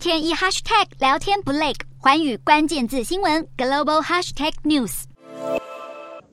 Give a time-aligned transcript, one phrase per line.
[0.00, 5.02] 天一 hashtag 聊天不累，寰宇关键字新闻 global hashtag news。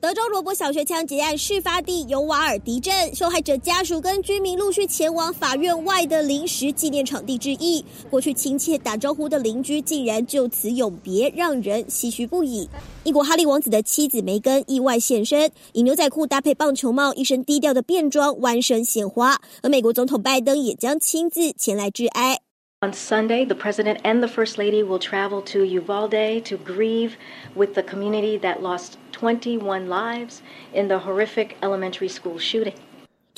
[0.00, 7.84] 德州罗伯小学枪击案事发地尤瓦尔迪镇，受害者家属跟居民陆续前往法院外的临时纪念场地致意。
[8.08, 12.66] 过去亲切打招呼的邻居，竟然就此永别，让人唏嘘不已。
[13.04, 19.38] 英国哈利王子的妻子梅根意外现身，以牛仔裤搭配棒球帽，一身低调的便装，弯身献花。
[19.62, 22.40] 而美国总统拜登也将亲自前来致哀。
[22.80, 27.16] On Sunday, the president and the first lady will travel to Uvalde to grieve
[27.56, 30.42] with the community that lost 21 lives
[30.72, 32.74] in the horrific elementary school shooting.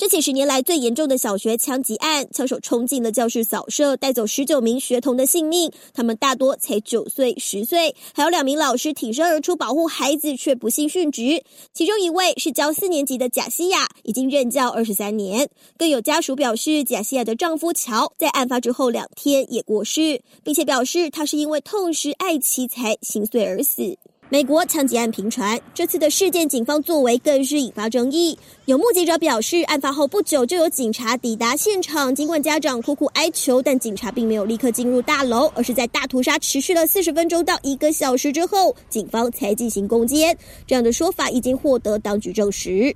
[0.01, 5.71] 这几十年来最严重的小学枪击案，枪手冲进了教室扫射，带走十九名学童的性命。
[5.93, 11.43] 他们大多才九岁、十岁，还有两名老师挺身而出保护孩子，却不幸殉职。
[11.71, 15.47] 其中一位是教四年级的贾西亚，已经任教二十三年。
[15.77, 23.95] 更有家属表示，贾西亚的丈夫乔在案发之后两天也过世，并且表示他是因为痛失爱妻才心碎而死。
[24.33, 28.39] 美国枪击案频传，这次的事件警方作为更是引发争议。
[28.63, 40.33] 有目击者表示，案发后不久就有警察抵达现场，尽管家长苦苦哀求，但警察并没有立刻进入大楼，而是在大屠杀持续了四十分钟到一个小时之后，警方才进行攻坚。
[40.65, 42.95] 这样的说法已经获得当局证实。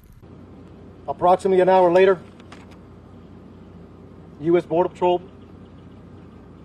[1.05, 2.15] Approximately an hour later,
[4.39, 4.65] U.S.
[4.65, 5.19] Border Patrol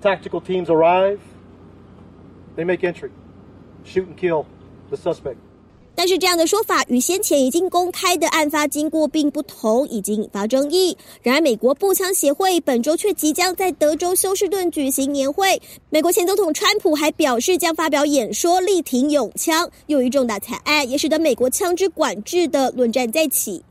[0.00, 1.18] tactical teams arrive.
[2.55, 3.10] They make entry,
[3.84, 4.44] shoot and kill.
[4.91, 5.36] The suspect.
[5.94, 10.96] 但是这样的说法与先前已经公开的案发经过并不同，已经引发争议。
[11.20, 15.61] 然而，美国步枪协会本周却即将在德州休斯顿举行年会。
[15.91, 19.68] 美国前总统川普还表示将发表演说，力挺永枪。
[19.88, 23.62] 用于重大惨案，也使得美国枪支管制的论战再起。